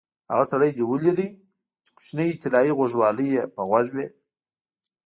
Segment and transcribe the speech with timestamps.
[0.31, 1.19] هغه سړی دې ولید
[1.85, 4.07] چې کوچنۍ طلایي غوږوالۍ یې په غوږ وې؟